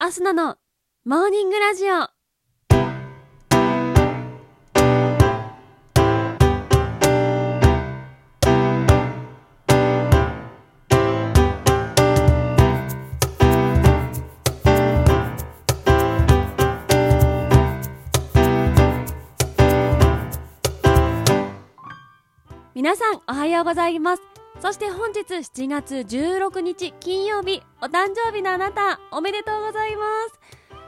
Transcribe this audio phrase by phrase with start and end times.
[0.00, 0.56] アスナの
[1.04, 2.06] モーニングラジオ。
[22.72, 24.37] 皆さんおはようございます。
[24.60, 30.40] そして本日7月16日金曜日お誕生日のあなたおめでとうございます。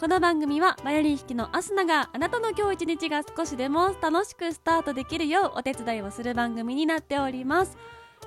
[0.00, 7.78] この番組はバイオリン弾きのアスナがあなたの今日一日が少しでも楽しくスタートできるようお手伝いをする番組になっております。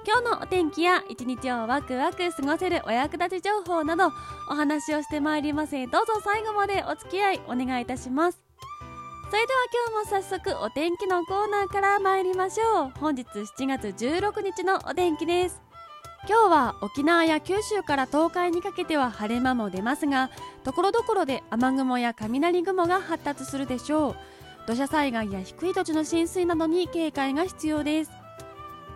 [0.08, 4.08] 今日のお天気や一日をワクワク過ごせるお役立ち情報など
[4.50, 5.74] お話をしてまいります。
[5.74, 8.45] どうぞ最後までお付き合いお願いいたします。
[9.28, 9.60] それでは
[9.92, 13.00] 今日も早速お天気のコーナーから参りましょう。
[13.00, 15.64] 本日7月16日のお天気です。
[16.30, 20.30] 今日は沖縄や九州から東海にかけては晴れ間も出ますが
[20.64, 24.16] ところどころで雨雲や雷雲が発達するでしょう。
[24.68, 28.12] 土砂災害や低い土地の浸水などに警戒が必要です。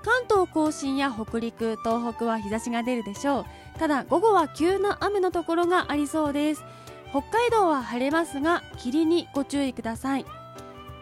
[0.03, 3.41] 関東甲信や北陸東北は日差しが出るでしょ
[3.75, 3.79] う。
[3.79, 6.63] ただ午後は急な雨のところがありそうです。
[7.11, 10.25] 北海道は晴れますが霧にご注意ください。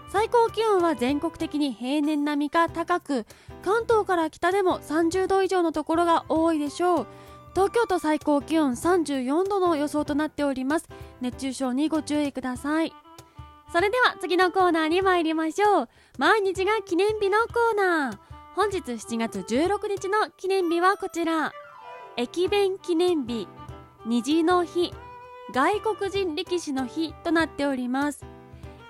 [0.10, 3.26] 最高気温は全国的に平年並みか高く
[3.62, 7.08] 関東から北でも30度以上のところが多いでしょう。
[7.54, 10.88] 東京都最高気温34度の予想となっております。
[11.20, 12.94] 熱中症にご注意ください。
[13.74, 15.90] それでは次のコーナーに参りましょう。
[16.18, 18.18] 毎日が記念日のコーナー。
[18.56, 21.52] 本日7月16日の記念日はこちら。
[22.16, 23.48] 駅弁記念日。
[24.06, 24.94] 虹の日。
[25.54, 28.26] 外国人力士の日となっております。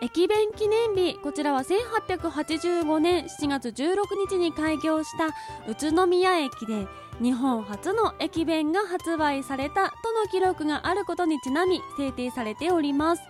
[0.02, 5.28] 駅弁記念日こちらは1885年7月16日に開業した
[5.70, 6.88] 宇都宮駅で
[7.20, 13.24] 日本初の駅弁が発売されたとの記録があることにちなみ制定されております。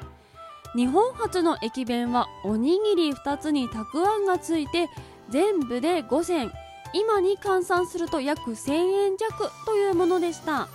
[0.75, 4.89] 日本初の駅弁はおにぎり2つにたくあんがついて
[5.29, 6.51] 全部で5銭
[6.93, 10.67] 今に換算すると約1000円弱というものでした。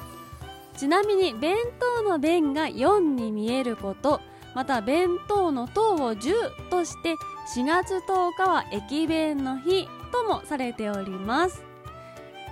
[0.77, 4.21] ちなみに弁当の弁が4に見えること
[4.55, 7.15] また弁当の等を10として
[7.55, 11.63] 4月10日は駅弁の日ともされております。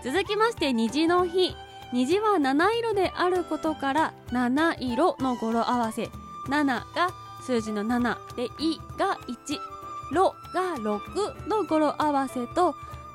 [0.02, 1.54] 続きまして虹の日。
[1.92, 6.08] 虹は七色であることから七色の語呂合わせ。
[6.48, 7.10] 7が
[7.42, 9.58] 数字の7で「い」が1
[10.12, 12.74] 「ろ」が6の語呂合わせと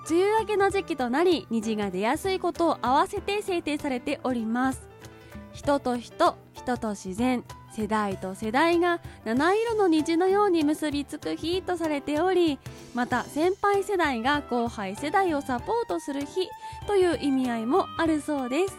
[0.10, 4.95] 梅雨明けの時期となり虹が出やすいことを合わせて制定されております。
[5.56, 7.44] 人と人人と自然
[7.74, 12.60] 世代と世代が七色の虹のように結びつく日とされており
[12.94, 16.50] また先輩世代が後輩世代をサポートする日
[16.88, 18.78] という意味合いもあるそうです。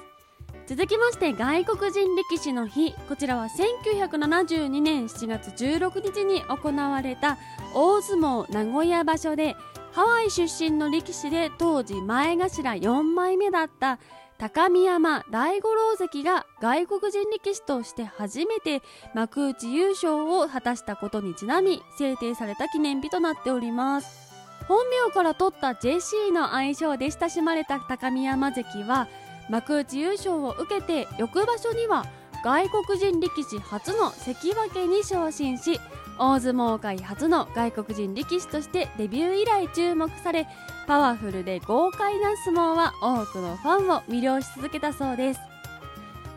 [0.66, 2.92] 続きまして外国人力士の日。
[3.08, 7.38] こちらは1972年7月16日に行われた
[7.72, 9.54] 大相撲名古屋場所で
[9.92, 13.98] ハワイ出身の力士で当時前頭4枚目だった
[14.38, 18.82] 高見山大五郎関が外国人力士として初めて
[19.14, 24.26] 幕内優勝を果たしたことにちなみ制定された記念日となっております。
[24.68, 29.08] 本名から取ったジェシーの愛称で親しまれた高見山関は
[29.48, 32.04] 幕内優勝を受けて翌場所には
[32.44, 35.80] 外国人力士初の関脇に昇進し
[36.18, 40.46] 大相撲界初の外国人力士としてデビュー以来注目され
[40.86, 45.40] パワフルで豪快な相撲は多くのファンを魅了し続けたそうです。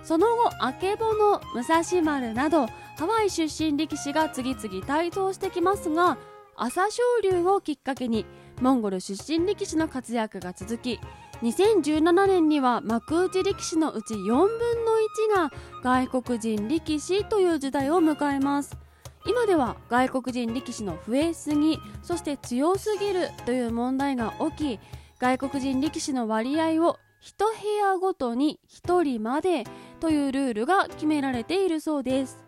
[0.04, 2.66] その後あけぼの武蔵丸など
[2.98, 6.18] ハワイ出身力士が次々台頭してきますが
[6.56, 6.90] 朝青
[7.22, 8.26] 龍をきっかけに
[8.60, 11.00] モンゴル出身力士の活躍が続き
[11.44, 14.94] 2017年には幕内力士のうち4分の
[15.32, 15.52] 1が
[15.84, 18.89] 外国人力士という時代を迎えます。
[19.26, 24.80] 今では外国人力士の増えすぎそして強すぎるという問題が起き
[25.20, 29.66] 外国人力士の割合を1部屋ごとに1人まで
[30.00, 32.40] というルールが決められているそうです。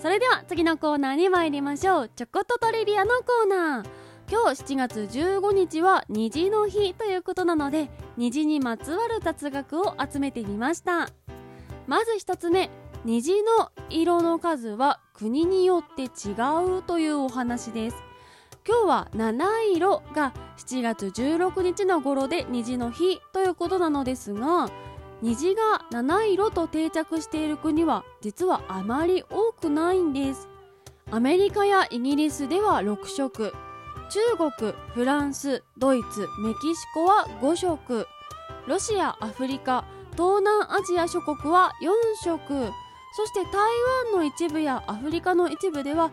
[0.00, 2.10] それでは次のコーナーに参りましょう。
[2.14, 3.88] ちょこっとトリビアのコーナー。
[4.30, 11.08] 今日7月15日は虹の日ということなので虹にまつわる雑学を集めてみました。
[11.88, 12.70] まず1つ目
[13.04, 16.32] 虹の色の数は国によって違
[16.78, 17.96] うというお話です。
[18.66, 24.68] 今日は七色が7月16日の頃で虹の日ということなのですが
[25.22, 30.48] 虹が七色と定着している国は実はあまり多くないんです。
[31.10, 33.54] アメリカやイギリスでは6色。
[34.10, 38.06] 中国フランスドイツメキシコは5色。
[38.66, 41.90] ロシアアフリカ東南アジア諸国は4
[42.22, 42.72] 色。
[43.18, 43.52] そして台
[44.12, 46.12] 湾の一部やアフリカの一部では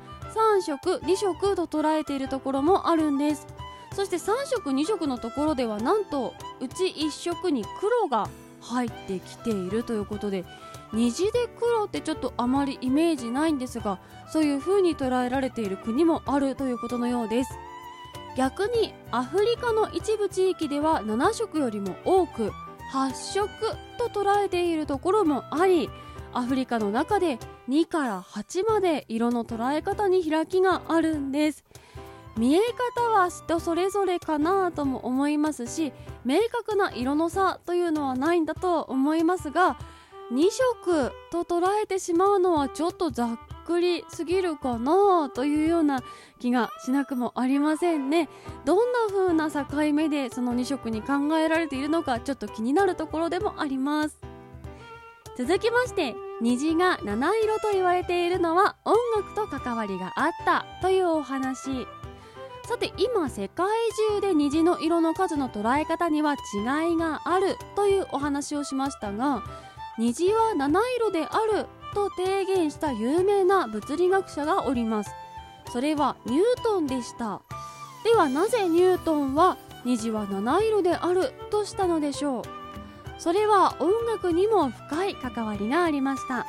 [0.58, 3.46] 3色2色と捉えているところもあるんです。
[3.94, 8.28] そして3色2色のところではなんとうち1色に黒が
[8.60, 10.46] 入ってきているということで
[10.94, 17.52] 虹で黒ってちょっとあまりイメージないんですがそういう風に捉えられている国もあるということのようです。
[18.36, 22.52] 逆にアフリカの一部地域では7色よりも多く
[22.92, 23.50] 8色
[24.00, 25.88] と捉えているところもあり
[26.38, 27.40] アフリカの中で
[27.70, 31.64] 2から8まで色の捉え方に開きがあるんです。
[32.38, 32.60] 見え
[32.96, 35.94] 方は人それぞれかなとも思いますし
[36.26, 39.78] 明確な色の差というのはないんだと思いますが
[40.34, 46.04] 2色と捉えてしまうのはちょっとざっくりすぎるかなというような
[46.40, 48.28] 気がしなくもありませんね。
[48.66, 54.35] どんな風な境目でその2色に考えられているのかちょっと気になるところでもあります。
[55.38, 61.88] 続きまして虹が七色と言われているのは音楽と関わりがあったというお話。
[62.64, 63.68] さて今世界
[64.12, 69.44] 中で虹の色の数の捉え方には違いがあるというお話をしましたが
[70.00, 75.12] 虹は七色であると提言した有名な物理学者がおります。
[75.72, 77.42] それはニュートンでした。
[78.04, 82.65] ではなぜニュートンは虹は七色であるとしたのでしょう？
[83.18, 86.46] それは音楽にも深い関わりがありました。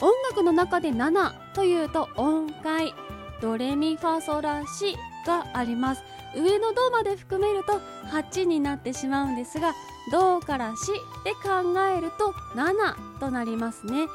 [0.00, 2.94] 音楽の中で7というと音階。
[3.40, 4.96] ドレミファソラシ
[5.26, 6.02] があります。
[6.36, 7.80] 上のドまで含めると
[8.10, 9.72] 8になってしまうんですが
[10.10, 10.92] ドからシ
[11.24, 14.06] で考えると7となりますね。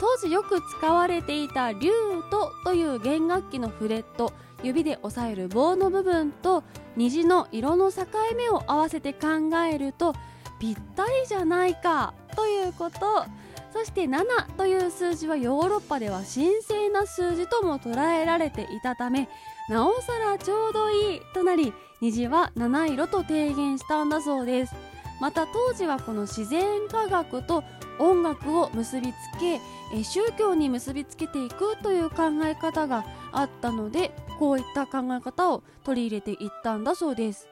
[0.00, 4.32] 当時よく使われていたリュートという弦楽器のフレット。
[4.62, 6.64] 指で押さえる棒の部分と
[6.96, 8.06] 虹の色の境
[8.36, 10.14] 目を合わせて考えると
[10.58, 13.24] ぴったりじゃないかということ。
[13.72, 14.24] そして7
[14.56, 19.28] という数字はヨーロッパでは神聖な数字とも捉えられていたため
[19.68, 24.74] なおさらちょうどいいとなり虹は七色と提言したんだそうです。
[25.20, 27.62] また当時はこの自然科学と
[27.98, 29.60] 音楽を結びつけ
[30.02, 37.48] 宗教に結びつけていくという考え方があったのでこういった考え方を取り入れていったんだそうです。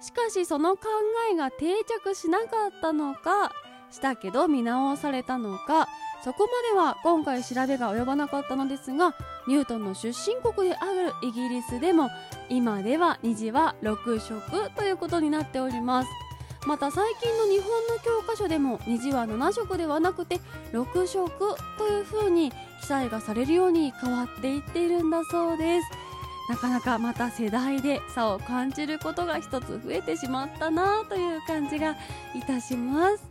[0.00, 0.88] しかしその考
[1.32, 3.52] えが定着しなかったのか
[3.90, 5.88] したけど見直されたのか
[6.22, 9.14] そこまでは今回調べが及ばなかったのですが
[9.48, 12.10] ニュートンの出身国であるイギリスでも
[12.48, 16.08] 今では虹は6色ということになっております。
[16.66, 20.40] また最近の日本の教科書でも虹は7色ではなくて
[20.72, 25.86] 6色という風に記載がされるように変わっていっているんだそうです。
[26.50, 31.96] なかなかまた世代で差を感じることが一つ増えてしまったなという感じが
[32.34, 33.22] いたします。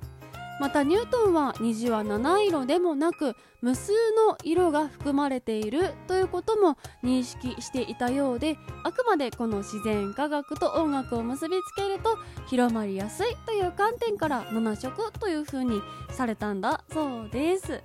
[0.61, 12.17] またニュートンは虹は七色でもなく無数の色が含まれているということも認識していたようであくまでこの自然科学と音楽を結びつけると
[12.47, 17.83] 広まりやすいという観点から7色という風にされたんだそうです。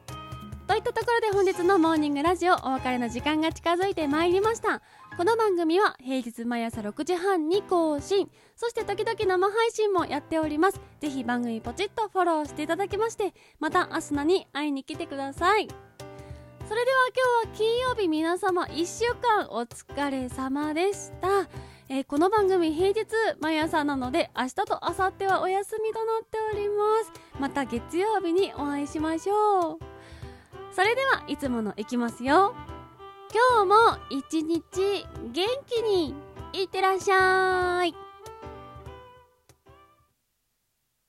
[0.67, 4.81] といったところで本日のモーニングラジオお別れの時間が近づいてまいりました。
[5.17, 8.29] この番組は平日毎朝6時半に更新。
[8.57, 10.81] そして時々生配信もやっております。
[10.99, 15.69] ぜひ番組ポチッとフォローしていただきましてまたアスナに会いに来てください。
[16.69, 16.97] それでは
[17.45, 21.49] 今日は金曜日皆様1週間お疲れ様でした。
[21.89, 23.07] えー、この番組平日
[23.39, 26.75] 毎朝なので明日と明後日はお休みとなっておりま
[27.05, 27.41] す。
[27.41, 29.79] また月曜日にお会いしましょう。
[30.73, 32.57] それではいつものいきますよ。
[33.35, 34.63] 今日も一日
[35.33, 36.15] 元気に
[36.53, 38.04] いってらっしゃい。